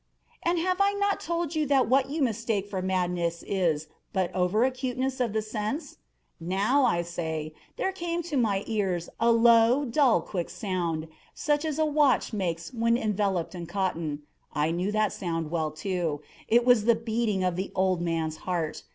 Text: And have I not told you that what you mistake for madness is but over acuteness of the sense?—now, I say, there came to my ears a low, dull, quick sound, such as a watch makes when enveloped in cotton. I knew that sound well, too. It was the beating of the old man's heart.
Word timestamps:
And 0.41 0.57
have 0.57 0.77
I 0.81 0.93
not 0.93 1.19
told 1.19 1.55
you 1.55 1.67
that 1.67 1.87
what 1.87 2.09
you 2.09 2.23
mistake 2.23 2.67
for 2.67 2.81
madness 2.81 3.43
is 3.45 3.87
but 4.13 4.33
over 4.33 4.63
acuteness 4.63 5.19
of 5.19 5.31
the 5.31 5.43
sense?—now, 5.43 6.83
I 6.85 7.03
say, 7.03 7.53
there 7.77 7.91
came 7.91 8.23
to 8.23 8.35
my 8.35 8.63
ears 8.65 9.09
a 9.19 9.31
low, 9.31 9.85
dull, 9.85 10.21
quick 10.23 10.49
sound, 10.49 11.07
such 11.35 11.63
as 11.65 11.77
a 11.77 11.85
watch 11.85 12.33
makes 12.33 12.73
when 12.73 12.97
enveloped 12.97 13.53
in 13.53 13.67
cotton. 13.67 14.23
I 14.51 14.71
knew 14.71 14.91
that 14.91 15.13
sound 15.13 15.51
well, 15.51 15.69
too. 15.69 16.23
It 16.47 16.65
was 16.65 16.85
the 16.85 16.95
beating 16.95 17.43
of 17.43 17.55
the 17.55 17.71
old 17.75 18.01
man's 18.01 18.37
heart. 18.37 18.81